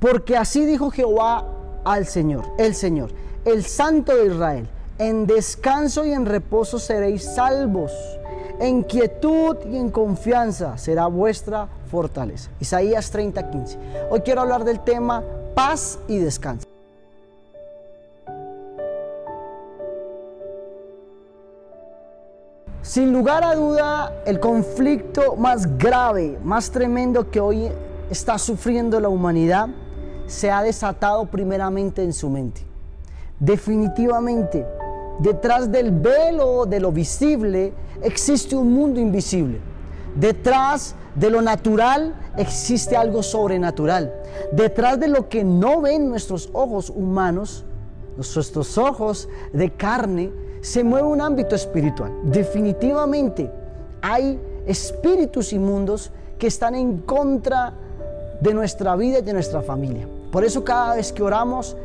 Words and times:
Porque 0.00 0.36
así 0.36 0.64
dijo 0.64 0.90
Jehová 0.90 1.44
al 1.84 2.06
Señor, 2.06 2.44
el 2.56 2.74
Señor, 2.74 3.10
el 3.44 3.64
Santo 3.64 4.16
de 4.16 4.26
Israel, 4.26 4.68
en 4.98 5.26
descanso 5.26 6.06
y 6.06 6.12
en 6.12 6.24
reposo 6.24 6.78
seréis 6.78 7.22
salvos, 7.22 7.92
en 8.58 8.82
quietud 8.82 9.56
y 9.70 9.76
en 9.76 9.90
confianza 9.90 10.78
será 10.78 11.06
vuestra 11.06 11.68
fortaleza. 11.90 12.50
Isaías 12.60 13.12
30:15. 13.12 13.78
Hoy 14.10 14.20
quiero 14.20 14.40
hablar 14.40 14.64
del 14.64 14.80
tema 14.80 15.22
paz 15.54 15.98
y 16.08 16.16
descanso. 16.18 16.66
Sin 22.82 23.12
lugar 23.12 23.44
a 23.44 23.54
duda, 23.54 24.22
el 24.24 24.40
conflicto 24.40 25.36
más 25.36 25.76
grave, 25.76 26.38
más 26.42 26.70
tremendo 26.70 27.30
que 27.30 27.38
hoy 27.38 27.70
está 28.10 28.38
sufriendo 28.38 28.98
la 28.98 29.10
humanidad 29.10 29.68
se 30.30 30.48
ha 30.48 30.62
desatado 30.62 31.26
primeramente 31.26 32.04
en 32.04 32.12
su 32.12 32.30
mente. 32.30 32.60
Definitivamente, 33.40 34.64
detrás 35.18 35.72
del 35.72 35.90
velo 35.90 36.66
de 36.66 36.78
lo 36.78 36.92
visible 36.92 37.72
existe 38.00 38.54
un 38.54 38.72
mundo 38.72 39.00
invisible. 39.00 39.58
Detrás 40.14 40.94
de 41.16 41.30
lo 41.30 41.42
natural 41.42 42.14
existe 42.36 42.96
algo 42.96 43.24
sobrenatural. 43.24 44.14
Detrás 44.52 45.00
de 45.00 45.08
lo 45.08 45.28
que 45.28 45.42
no 45.42 45.80
ven 45.80 46.08
nuestros 46.08 46.48
ojos 46.52 46.90
humanos, 46.90 47.64
nuestros 48.14 48.78
ojos 48.78 49.28
de 49.52 49.72
carne, 49.72 50.30
se 50.60 50.84
mueve 50.84 51.08
un 51.08 51.20
ámbito 51.20 51.56
espiritual. 51.56 52.12
Definitivamente 52.22 53.50
hay 54.00 54.38
espíritus 54.64 55.52
inmundos 55.52 56.12
que 56.38 56.46
están 56.46 56.76
en 56.76 56.98
contra 56.98 57.74
de 58.40 58.54
nuestra 58.54 58.94
vida 58.94 59.18
y 59.18 59.22
de 59.22 59.32
nuestra 59.32 59.60
familia. 59.60 60.06
Por 60.30 60.44
eso 60.44 60.64
cada 60.64 60.94
vez 60.94 61.12
que 61.12 61.22
oramos 61.22 61.76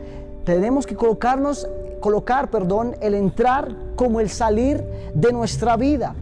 tenemos 0.44 0.86
que 0.86 0.96
colocarnos, 0.96 1.68
colocar, 2.00 2.50
perdón, 2.50 2.96
el 3.02 3.16
entrar 3.16 3.76
como 3.96 4.20
el 4.20 4.30
salir 4.30 4.84
de 5.14 5.34
nuestra 5.34 5.76
vida. 5.76 6.16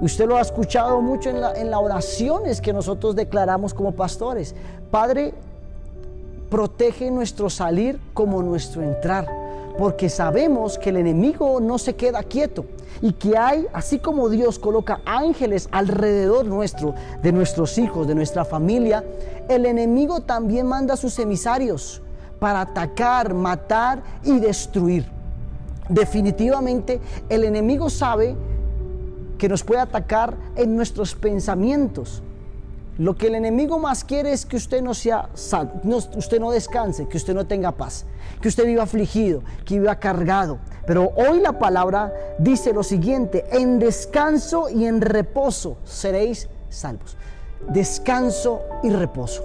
Usted 0.00 0.26
lo 0.26 0.36
ha 0.36 0.42
escuchado 0.42 1.00
mucho 1.00 1.30
en, 1.30 1.36
en 1.36 1.70
las 1.70 1.80
oraciones 1.80 2.60
que 2.60 2.72
nosotros 2.72 3.16
declaramos 3.16 3.72
como 3.72 3.92
pastores. 3.92 4.54
Padre, 4.90 5.32
protege 6.50 7.10
nuestro 7.10 7.48
salir 7.48 7.98
como 8.12 8.42
nuestro 8.42 8.82
entrar 8.82 9.43
porque 9.78 10.08
sabemos 10.08 10.78
que 10.78 10.90
el 10.90 10.98
enemigo 10.98 11.60
no 11.60 11.78
se 11.78 11.94
queda 11.96 12.22
quieto 12.22 12.64
y 13.00 13.12
que 13.12 13.36
hay, 13.36 13.66
así 13.72 13.98
como 13.98 14.28
Dios 14.28 14.58
coloca 14.58 15.00
ángeles 15.04 15.68
alrededor 15.72 16.46
nuestro, 16.46 16.94
de 17.22 17.32
nuestros 17.32 17.76
hijos, 17.78 18.06
de 18.06 18.14
nuestra 18.14 18.44
familia, 18.44 19.04
el 19.48 19.66
enemigo 19.66 20.20
también 20.20 20.66
manda 20.66 20.96
sus 20.96 21.18
emisarios 21.18 22.02
para 22.38 22.60
atacar, 22.60 23.34
matar 23.34 24.02
y 24.22 24.38
destruir. 24.38 25.06
Definitivamente 25.88 27.00
el 27.28 27.44
enemigo 27.44 27.90
sabe 27.90 28.36
que 29.38 29.48
nos 29.48 29.64
puede 29.64 29.80
atacar 29.80 30.36
en 30.56 30.76
nuestros 30.76 31.14
pensamientos, 31.14 32.22
lo 32.98 33.16
que 33.16 33.26
el 33.26 33.34
enemigo 33.34 33.78
más 33.78 34.04
quiere 34.04 34.32
es 34.32 34.46
que 34.46 34.56
usted 34.56 34.80
no 34.80 34.94
sea 34.94 35.28
salvo, 35.34 35.80
usted 36.16 36.38
no 36.38 36.50
descanse, 36.50 37.08
que 37.08 37.16
usted 37.16 37.34
no 37.34 37.46
tenga 37.46 37.72
paz, 37.72 38.04
que 38.40 38.48
usted 38.48 38.66
viva 38.66 38.84
afligido, 38.84 39.42
que 39.64 39.78
viva 39.80 39.98
cargado. 39.98 40.58
Pero 40.86 41.12
hoy 41.16 41.40
la 41.40 41.58
palabra 41.58 42.12
dice 42.38 42.72
lo 42.72 42.82
siguiente, 42.82 43.46
en 43.50 43.78
descanso 43.78 44.68
y 44.68 44.84
en 44.86 45.00
reposo 45.00 45.76
seréis 45.84 46.48
salvos. 46.68 47.16
Descanso 47.68 48.62
y 48.82 48.90
reposo. 48.90 49.44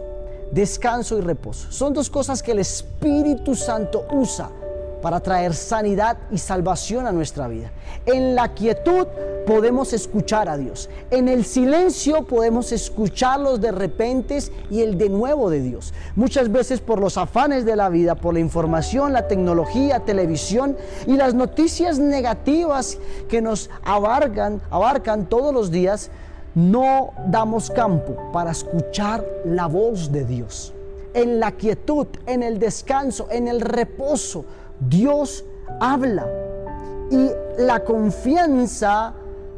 Descanso 0.51 1.17
y 1.17 1.21
reposo. 1.21 1.71
Son 1.71 1.93
dos 1.93 2.09
cosas 2.09 2.43
que 2.43 2.51
el 2.51 2.59
Espíritu 2.59 3.55
Santo 3.55 4.05
usa 4.11 4.49
para 5.01 5.19
traer 5.19 5.53
sanidad 5.53 6.17
y 6.31 6.37
salvación 6.37 7.07
a 7.07 7.11
nuestra 7.11 7.47
vida. 7.47 7.71
En 8.05 8.35
la 8.35 8.53
quietud 8.53 9.07
podemos 9.45 9.93
escuchar 9.93 10.49
a 10.49 10.57
Dios. 10.57 10.89
En 11.09 11.27
el 11.27 11.45
silencio 11.45 12.25
podemos 12.25 12.71
escuchar 12.71 13.39
los 13.39 13.59
de 13.61 13.71
repentes 13.71 14.51
y 14.69 14.81
el 14.81 14.97
de 14.97 15.09
nuevo 15.09 15.49
de 15.49 15.61
Dios. 15.61 15.93
Muchas 16.15 16.51
veces 16.51 16.81
por 16.81 16.99
los 16.99 17.17
afanes 17.17 17.65
de 17.65 17.75
la 17.75 17.89
vida, 17.89 18.15
por 18.15 18.33
la 18.33 18.39
información, 18.39 19.13
la 19.13 19.27
tecnología, 19.27 20.01
televisión 20.01 20.77
y 21.07 21.17
las 21.17 21.33
noticias 21.33 21.99
negativas 21.99 22.97
que 23.27 23.41
nos 23.41 23.69
abarcan, 23.83 24.61
abarcan 24.69 25.27
todos 25.27 25.53
los 25.53 25.71
días, 25.71 26.11
no 26.55 27.11
damos 27.27 27.69
campo 27.69 28.31
para 28.33 28.51
escuchar 28.51 29.25
la 29.45 29.67
voz 29.67 30.11
de 30.11 30.25
Dios. 30.25 30.73
En 31.13 31.39
la 31.39 31.53
quietud, 31.53 32.07
en 32.27 32.43
el 32.43 32.59
descanso, 32.59 33.27
en 33.31 33.47
el 33.47 33.61
reposo, 33.61 34.45
Dios 34.79 35.45
habla. 35.79 36.27
Y 37.11 37.29
la 37.57 37.83
confianza 37.83 39.13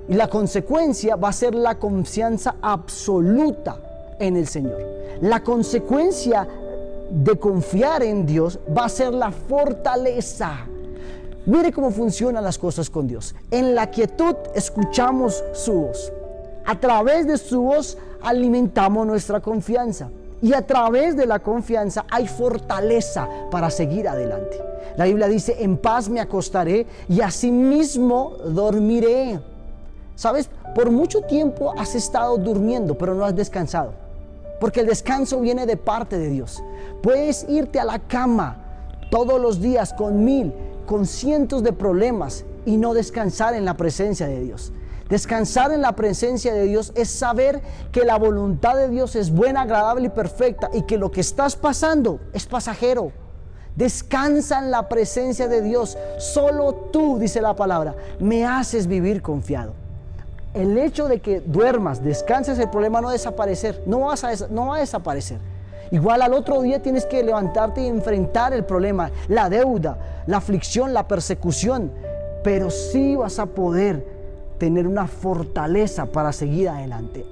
y 0.07 0.13
la 0.13 0.27
consecuencia 0.27 1.15
va 1.15 1.29
a 1.29 1.33
ser 1.33 1.55
la 1.55 1.79
confianza 1.79 2.55
absoluta 2.61 3.77
en 4.19 4.35
el 4.35 4.47
Señor. 4.47 4.81
La 5.21 5.43
consecuencia 5.43 6.47
de 7.09 7.37
confiar 7.37 8.03
en 8.03 8.25
Dios 8.25 8.59
va 8.75 8.85
a 8.85 8.89
ser 8.89 9.13
la 9.13 9.31
fortaleza. 9.31 10.65
Mire 11.45 11.71
cómo 11.71 11.91
funcionan 11.91 12.43
las 12.43 12.57
cosas 12.57 12.89
con 12.89 13.07
Dios. 13.07 13.35
En 13.49 13.75
la 13.75 13.89
quietud 13.89 14.35
escuchamos 14.55 15.43
su 15.53 15.73
voz. 15.73 16.11
A 16.65 16.79
través 16.79 17.27
de 17.27 17.37
su 17.37 17.61
voz 17.61 17.97
alimentamos 18.21 19.07
nuestra 19.07 19.39
confianza. 19.39 20.09
Y 20.41 20.53
a 20.53 20.65
través 20.65 21.15
de 21.15 21.25
la 21.25 21.39
confianza 21.39 22.05
hay 22.09 22.27
fortaleza 22.27 23.27
para 23.51 23.69
seguir 23.69 24.07
adelante. 24.07 24.70
La 24.97 25.05
Biblia 25.05 25.27
dice, 25.27 25.57
en 25.59 25.77
paz 25.77 26.09
me 26.09 26.19
acostaré 26.19 26.85
y 27.07 27.21
asimismo 27.21 28.37
dormiré. 28.45 29.39
¿Sabes? 30.15 30.49
Por 30.75 30.91
mucho 30.91 31.21
tiempo 31.21 31.73
has 31.77 31.95
estado 31.95 32.37
durmiendo, 32.37 32.97
pero 32.97 33.15
no 33.15 33.25
has 33.25 33.35
descansado. 33.35 33.93
Porque 34.59 34.81
el 34.81 34.85
descanso 34.85 35.41
viene 35.41 35.65
de 35.65 35.77
parte 35.77 36.17
de 36.17 36.29
Dios. 36.29 36.61
Puedes 37.01 37.45
irte 37.49 37.79
a 37.79 37.85
la 37.85 37.99
cama 37.99 38.57
todos 39.09 39.41
los 39.41 39.59
días 39.61 39.93
con 39.93 40.23
mil, 40.23 40.53
con 40.85 41.05
cientos 41.05 41.63
de 41.63 41.73
problemas 41.73 42.45
y 42.65 42.77
no 42.77 42.93
descansar 42.93 43.55
en 43.55 43.65
la 43.65 43.75
presencia 43.75 44.27
de 44.27 44.41
Dios. 44.41 44.71
Descansar 45.09 45.73
en 45.73 45.81
la 45.81 45.93
presencia 45.93 46.53
de 46.53 46.63
Dios 46.63 46.93
es 46.95 47.09
saber 47.09 47.61
que 47.91 48.05
la 48.05 48.17
voluntad 48.17 48.77
de 48.77 48.87
Dios 48.87 49.17
es 49.17 49.29
buena, 49.29 49.63
agradable 49.63 50.05
y 50.05 50.09
perfecta 50.09 50.69
y 50.73 50.83
que 50.83 50.97
lo 50.97 51.11
que 51.11 51.19
estás 51.19 51.57
pasando 51.57 52.21
es 52.31 52.45
pasajero. 52.45 53.11
Descansa 53.75 54.59
en 54.59 54.71
la 54.71 54.89
presencia 54.89 55.47
de 55.47 55.61
Dios. 55.61 55.97
Solo 56.17 56.73
tú, 56.91 57.17
dice 57.19 57.41
la 57.41 57.55
palabra, 57.55 57.95
me 58.19 58.45
haces 58.45 58.87
vivir 58.87 59.21
confiado. 59.21 59.73
El 60.53 60.77
hecho 60.77 61.07
de 61.07 61.19
que 61.19 61.39
duermas, 61.39 62.03
descanses, 62.03 62.59
el 62.59 62.69
problema 62.69 62.99
no 62.99 63.05
va 63.05 63.11
a 63.11 63.13
desaparecer, 63.13 63.81
no, 63.85 64.01
vas 64.01 64.23
a, 64.23 64.31
no 64.49 64.67
va 64.67 64.77
a 64.77 64.79
desaparecer. 64.79 65.39
Igual 65.91 66.21
al 66.21 66.33
otro 66.33 66.61
día 66.61 66.81
tienes 66.81 67.05
que 67.05 67.23
levantarte 67.23 67.81
y 67.81 67.87
enfrentar 67.87 68.53
el 68.53 68.65
problema, 68.65 69.11
la 69.27 69.49
deuda, 69.49 69.97
la 70.27 70.37
aflicción, 70.37 70.93
la 70.93 71.07
persecución, 71.07 71.91
pero 72.43 72.69
sí 72.69 73.15
vas 73.15 73.39
a 73.39 73.45
poder 73.45 74.05
tener 74.57 74.87
una 74.87 75.07
fortaleza 75.07 76.05
para 76.05 76.31
seguir 76.31 76.69
adelante. 76.69 77.25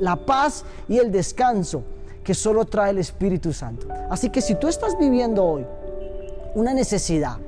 la 0.00 0.16
paz 0.16 0.64
y 0.88 0.98
el 0.98 1.12
descanso 1.12 1.82
que 2.28 2.34
solo 2.34 2.66
trae 2.66 2.90
el 2.90 2.98
Espíritu 2.98 3.54
Santo. 3.54 3.88
Así 4.10 4.28
que 4.28 4.42
si 4.42 4.54
tú 4.54 4.68
estás 4.68 4.98
viviendo 4.98 5.42
hoy 5.42 5.64
una 6.54 6.74
necesidad, 6.74 7.38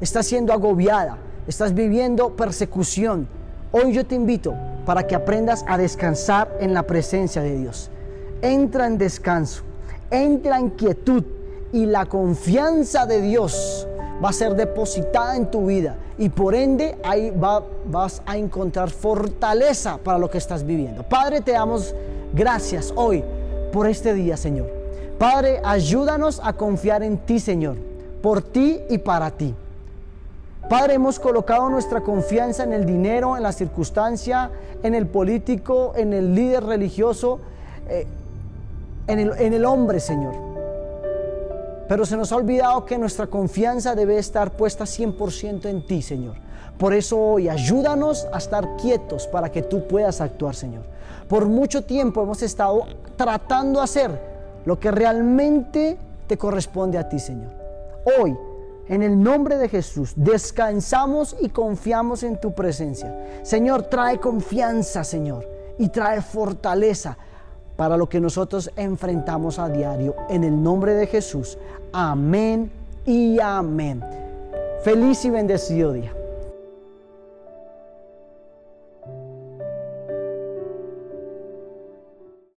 estás 0.00 0.26
siendo 0.26 0.52
agobiada, 0.52 1.18
estás 1.48 1.74
viviendo 1.74 2.36
persecución, 2.36 3.26
hoy 3.72 3.92
yo 3.92 4.06
te 4.06 4.14
invito 4.14 4.54
para 4.86 5.08
que 5.08 5.16
aprendas 5.16 5.64
a 5.66 5.76
descansar 5.76 6.56
en 6.60 6.72
la 6.72 6.84
presencia 6.84 7.42
de 7.42 7.58
Dios. 7.58 7.90
Entra 8.40 8.86
en 8.86 8.96
descanso, 8.96 9.64
entra 10.08 10.60
en 10.60 10.70
quietud 10.70 11.24
y 11.72 11.86
la 11.86 12.06
confianza 12.06 13.06
de 13.06 13.20
Dios 13.20 13.88
va 14.24 14.28
a 14.28 14.32
ser 14.32 14.54
depositada 14.54 15.36
en 15.36 15.50
tu 15.50 15.66
vida 15.66 15.96
y 16.16 16.28
por 16.28 16.54
ende 16.54 16.96
ahí 17.02 17.32
vas 17.86 18.22
a 18.24 18.36
encontrar 18.36 18.90
fortaleza 18.90 19.98
para 19.98 20.16
lo 20.16 20.30
que 20.30 20.38
estás 20.38 20.64
viviendo. 20.64 21.02
Padre, 21.02 21.40
te 21.40 21.50
damos 21.50 21.92
gracias 22.32 22.92
hoy 22.94 23.24
por 23.72 23.86
este 23.86 24.14
día, 24.14 24.36
Señor. 24.36 24.70
Padre, 25.18 25.60
ayúdanos 25.64 26.40
a 26.42 26.52
confiar 26.52 27.02
en 27.02 27.18
ti, 27.18 27.40
Señor, 27.40 27.76
por 28.22 28.42
ti 28.42 28.80
y 28.88 28.98
para 28.98 29.30
ti. 29.30 29.54
Padre, 30.68 30.94
hemos 30.94 31.18
colocado 31.18 31.68
nuestra 31.70 32.02
confianza 32.02 32.62
en 32.62 32.72
el 32.72 32.84
dinero, 32.84 33.36
en 33.36 33.42
la 33.42 33.52
circunstancia, 33.52 34.50
en 34.82 34.94
el 34.94 35.06
político, 35.06 35.92
en 35.96 36.12
el 36.12 36.34
líder 36.34 36.64
religioso, 36.64 37.40
eh, 37.88 38.06
en, 39.06 39.18
el, 39.18 39.32
en 39.38 39.54
el 39.54 39.64
hombre, 39.64 39.98
Señor. 39.98 40.47
Pero 41.88 42.04
se 42.04 42.16
nos 42.16 42.32
ha 42.32 42.36
olvidado 42.36 42.84
que 42.84 42.98
nuestra 42.98 43.26
confianza 43.26 43.94
debe 43.94 44.18
estar 44.18 44.52
puesta 44.52 44.84
100% 44.84 45.64
en 45.66 45.86
ti, 45.86 46.02
Señor. 46.02 46.36
Por 46.78 46.92
eso 46.92 47.18
hoy 47.18 47.48
ayúdanos 47.48 48.26
a 48.32 48.38
estar 48.38 48.76
quietos 48.76 49.26
para 49.26 49.50
que 49.50 49.62
tú 49.62 49.88
puedas 49.88 50.20
actuar, 50.20 50.54
Señor. 50.54 50.84
Por 51.28 51.46
mucho 51.46 51.84
tiempo 51.84 52.22
hemos 52.22 52.42
estado 52.42 52.86
tratando 53.16 53.80
de 53.80 53.84
hacer 53.84 54.38
lo 54.64 54.78
que 54.78 54.90
realmente 54.90 55.98
te 56.26 56.36
corresponde 56.36 56.98
a 56.98 57.08
ti, 57.08 57.18
Señor. 57.18 57.52
Hoy, 58.20 58.36
en 58.86 59.02
el 59.02 59.20
nombre 59.20 59.56
de 59.56 59.68
Jesús, 59.68 60.12
descansamos 60.14 61.36
y 61.40 61.48
confiamos 61.48 62.22
en 62.22 62.38
tu 62.38 62.54
presencia. 62.54 63.40
Señor, 63.42 63.84
trae 63.84 64.20
confianza, 64.20 65.04
Señor, 65.04 65.48
y 65.78 65.88
trae 65.88 66.20
fortaleza 66.20 67.16
para 67.78 67.96
lo 67.96 68.08
que 68.08 68.18
nosotros 68.18 68.72
enfrentamos 68.74 69.60
a 69.60 69.68
diario. 69.68 70.16
En 70.28 70.42
el 70.42 70.60
nombre 70.60 70.94
de 70.94 71.06
Jesús. 71.06 71.56
Amén 71.92 72.72
y 73.06 73.38
amén. 73.38 74.02
Feliz 74.82 75.24
y 75.24 75.30
bendecido 75.30 75.92
día. 75.92 76.17